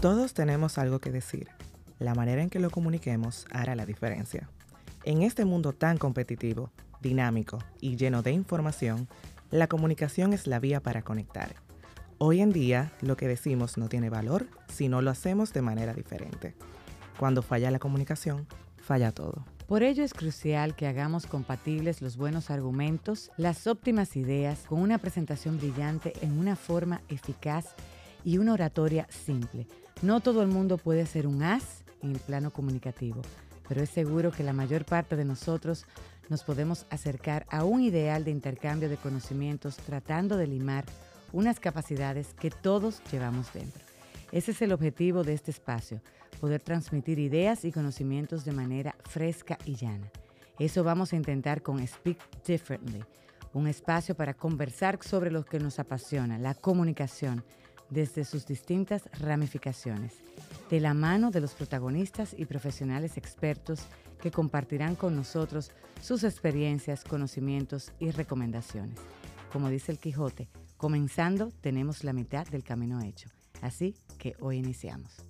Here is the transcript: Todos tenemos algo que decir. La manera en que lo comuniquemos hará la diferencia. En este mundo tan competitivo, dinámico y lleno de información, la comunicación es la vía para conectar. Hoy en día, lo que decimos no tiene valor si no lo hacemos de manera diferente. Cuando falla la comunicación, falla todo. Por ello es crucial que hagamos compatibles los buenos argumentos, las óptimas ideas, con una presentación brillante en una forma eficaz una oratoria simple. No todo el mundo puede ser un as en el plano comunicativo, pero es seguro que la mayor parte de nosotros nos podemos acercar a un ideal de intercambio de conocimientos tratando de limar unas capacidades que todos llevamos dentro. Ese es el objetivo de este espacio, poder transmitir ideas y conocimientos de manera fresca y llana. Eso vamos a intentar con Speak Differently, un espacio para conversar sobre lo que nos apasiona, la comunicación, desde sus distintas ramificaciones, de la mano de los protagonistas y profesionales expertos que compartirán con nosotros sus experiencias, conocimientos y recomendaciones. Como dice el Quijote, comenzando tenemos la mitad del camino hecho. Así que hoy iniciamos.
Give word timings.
Todos 0.00 0.32
tenemos 0.32 0.78
algo 0.78 1.00
que 1.00 1.10
decir. 1.10 1.48
La 1.98 2.14
manera 2.14 2.40
en 2.40 2.50
que 2.50 2.60
lo 2.60 2.70
comuniquemos 2.70 3.46
hará 3.50 3.74
la 3.74 3.84
diferencia. 3.84 4.48
En 5.02 5.22
este 5.22 5.44
mundo 5.44 5.72
tan 5.72 5.98
competitivo, 5.98 6.70
dinámico 7.02 7.58
y 7.80 7.96
lleno 7.96 8.22
de 8.22 8.30
información, 8.30 9.08
la 9.50 9.66
comunicación 9.66 10.32
es 10.32 10.46
la 10.46 10.60
vía 10.60 10.78
para 10.78 11.02
conectar. 11.02 11.56
Hoy 12.18 12.42
en 12.42 12.52
día, 12.52 12.92
lo 13.00 13.16
que 13.16 13.26
decimos 13.26 13.76
no 13.76 13.88
tiene 13.88 14.08
valor 14.08 14.46
si 14.68 14.88
no 14.88 15.02
lo 15.02 15.10
hacemos 15.10 15.52
de 15.52 15.62
manera 15.62 15.94
diferente. 15.94 16.54
Cuando 17.18 17.42
falla 17.42 17.72
la 17.72 17.80
comunicación, 17.80 18.46
falla 18.76 19.10
todo. 19.10 19.44
Por 19.66 19.82
ello 19.82 20.04
es 20.04 20.14
crucial 20.14 20.76
que 20.76 20.86
hagamos 20.86 21.26
compatibles 21.26 22.02
los 22.02 22.16
buenos 22.16 22.50
argumentos, 22.50 23.32
las 23.36 23.66
óptimas 23.66 24.14
ideas, 24.14 24.60
con 24.68 24.80
una 24.80 24.98
presentación 24.98 25.58
brillante 25.58 26.12
en 26.20 26.38
una 26.38 26.54
forma 26.54 27.02
eficaz 27.08 27.74
una 28.24 28.52
oratoria 28.52 29.06
simple. 29.10 29.66
No 30.02 30.20
todo 30.20 30.42
el 30.42 30.48
mundo 30.48 30.78
puede 30.78 31.06
ser 31.06 31.26
un 31.26 31.42
as 31.42 31.84
en 32.02 32.12
el 32.12 32.18
plano 32.20 32.52
comunicativo, 32.52 33.22
pero 33.68 33.82
es 33.82 33.90
seguro 33.90 34.30
que 34.30 34.44
la 34.44 34.52
mayor 34.52 34.84
parte 34.84 35.16
de 35.16 35.24
nosotros 35.24 35.86
nos 36.28 36.44
podemos 36.44 36.86
acercar 36.90 37.46
a 37.50 37.64
un 37.64 37.80
ideal 37.80 38.24
de 38.24 38.30
intercambio 38.30 38.88
de 38.88 38.96
conocimientos 38.96 39.76
tratando 39.76 40.36
de 40.36 40.46
limar 40.46 40.84
unas 41.32 41.60
capacidades 41.60 42.34
que 42.34 42.50
todos 42.50 43.02
llevamos 43.10 43.52
dentro. 43.52 43.82
Ese 44.30 44.50
es 44.50 44.62
el 44.62 44.72
objetivo 44.72 45.24
de 45.24 45.34
este 45.34 45.50
espacio, 45.50 46.00
poder 46.40 46.62
transmitir 46.62 47.18
ideas 47.18 47.64
y 47.64 47.72
conocimientos 47.72 48.44
de 48.44 48.52
manera 48.52 48.94
fresca 49.04 49.58
y 49.64 49.74
llana. 49.74 50.10
Eso 50.58 50.84
vamos 50.84 51.12
a 51.12 51.16
intentar 51.16 51.62
con 51.62 51.86
Speak 51.86 52.18
Differently, 52.46 53.04
un 53.54 53.66
espacio 53.66 54.14
para 54.14 54.34
conversar 54.34 54.98
sobre 55.02 55.30
lo 55.30 55.44
que 55.44 55.60
nos 55.60 55.78
apasiona, 55.78 56.38
la 56.38 56.54
comunicación, 56.54 57.44
desde 57.90 58.24
sus 58.24 58.46
distintas 58.46 59.08
ramificaciones, 59.20 60.14
de 60.70 60.80
la 60.80 60.94
mano 60.94 61.30
de 61.30 61.40
los 61.40 61.52
protagonistas 61.52 62.34
y 62.36 62.44
profesionales 62.44 63.16
expertos 63.16 63.80
que 64.20 64.30
compartirán 64.30 64.96
con 64.96 65.16
nosotros 65.16 65.70
sus 66.02 66.24
experiencias, 66.24 67.04
conocimientos 67.04 67.92
y 67.98 68.10
recomendaciones. 68.10 68.98
Como 69.52 69.68
dice 69.70 69.92
el 69.92 69.98
Quijote, 69.98 70.48
comenzando 70.76 71.52
tenemos 71.60 72.04
la 72.04 72.12
mitad 72.12 72.46
del 72.46 72.64
camino 72.64 73.00
hecho. 73.00 73.28
Así 73.62 73.94
que 74.18 74.36
hoy 74.40 74.58
iniciamos. 74.58 75.24